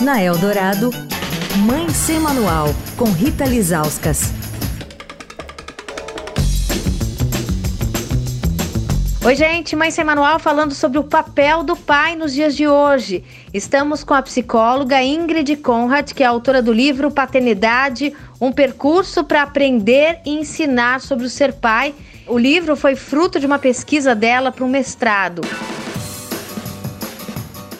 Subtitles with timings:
[0.00, 0.90] Na Eldorado,
[1.58, 4.32] Mãe Sem Manual, com Rita Lizauskas.
[9.24, 13.22] Oi, gente, Mãe Sem Manual falando sobre o papel do pai nos dias de hoje.
[13.52, 19.42] Estamos com a psicóloga Ingrid Conrad, que é autora do livro Paternidade, um percurso para
[19.42, 21.94] aprender e ensinar sobre o ser pai.
[22.26, 25.42] O livro foi fruto de uma pesquisa dela para um mestrado.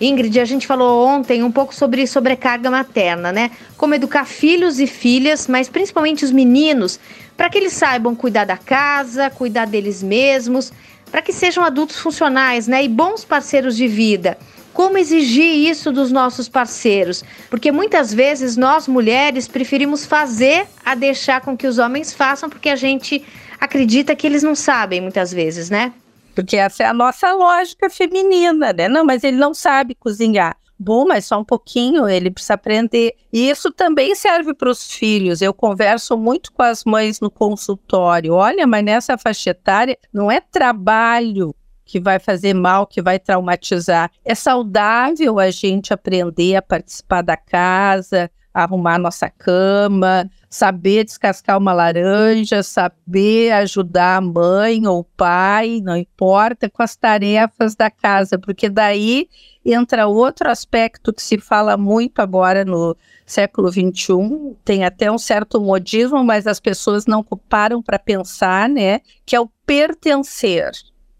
[0.00, 3.50] Ingrid, a gente falou ontem um pouco sobre sobrecarga materna, né?
[3.76, 7.00] Como educar filhos e filhas, mas principalmente os meninos,
[7.36, 10.72] para que eles saibam cuidar da casa, cuidar deles mesmos
[11.10, 14.36] para que sejam adultos funcionais, né, e bons parceiros de vida.
[14.72, 17.24] Como exigir isso dos nossos parceiros?
[17.48, 22.68] Porque muitas vezes nós mulheres preferimos fazer a deixar com que os homens façam, porque
[22.68, 23.24] a gente
[23.58, 25.92] acredita que eles não sabem muitas vezes, né?
[26.36, 28.90] Porque essa é a nossa lógica feminina, né?
[28.90, 30.54] Não, mas ele não sabe cozinhar.
[30.78, 33.14] Bom, mas só um pouquinho, ele precisa aprender.
[33.32, 35.40] E isso também serve para os filhos.
[35.40, 38.34] Eu converso muito com as mães no consultório.
[38.34, 44.10] Olha, mas nessa faixa etária não é trabalho que vai fazer mal, que vai traumatizar.
[44.22, 51.74] É saudável a gente aprender a participar da casa, arrumar nossa cama, saber descascar uma
[51.74, 58.38] laranja, saber ajudar a mãe ou o pai, não importa, com as tarefas da casa,
[58.38, 59.28] porque daí
[59.62, 65.60] entra outro aspecto que se fala muito agora no século XXI, tem até um certo
[65.60, 70.70] modismo, mas as pessoas não param para pensar, né, que é o pertencer.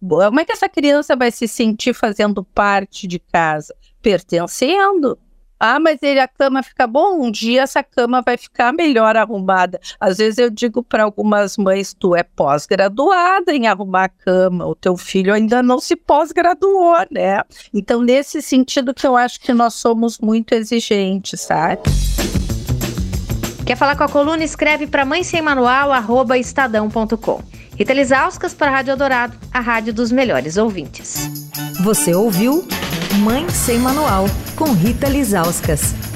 [0.00, 3.74] Como é que essa criança vai se sentir fazendo parte de casa?
[4.00, 5.18] Pertencendo.
[5.58, 7.20] Ah, mas ele a cama fica bom.
[7.22, 9.80] Um dia essa cama vai ficar melhor arrumada.
[9.98, 14.74] Às vezes eu digo para algumas mães: tu é pós-graduada em arrumar a cama, o
[14.74, 17.42] teu filho ainda não se pós-graduou, né?
[17.72, 21.82] Então, nesse sentido que eu acho que nós somos muito exigentes, sabe?
[23.64, 24.44] Quer falar com a coluna?
[24.44, 27.42] Escreve para mãe sem manual, arroba estadão.com.
[27.76, 31.28] Rita Lisauskas para a Rádio Eldorado, a rádio dos melhores ouvintes.
[31.82, 32.66] Você ouviu
[33.18, 34.24] Mãe Sem Manual,
[34.56, 36.15] com Rita Lisauskas.